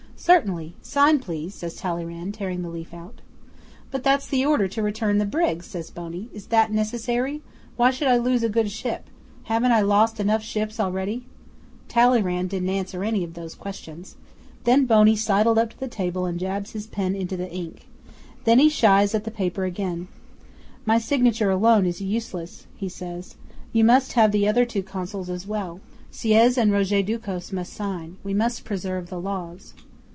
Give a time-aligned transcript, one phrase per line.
[0.23, 0.75] '"Certainly.
[0.83, 3.21] Sign, please," says Talleyrand, tearing the leaf out.
[3.89, 6.29] '"But that's the order to return the brig," says Boney.
[6.31, 7.41] "Is that necessary?
[7.75, 9.09] Why should I lose a good ship?
[9.45, 11.25] Haven't I lost enough ships already?"
[11.87, 14.15] 'Talleyrand didn't answer any of those questions.
[14.63, 17.87] Then Boney sidled up to the table and jabs his pen into the ink.
[18.43, 20.07] Then he shies at the paper again:
[20.85, 23.37] "My signature alone is useless," he says.
[23.73, 25.79] "You must have the other two Consuls as well.
[26.11, 28.17] Sieyes and Roger Ducos must sign.
[28.23, 29.73] We must preserve the Laws."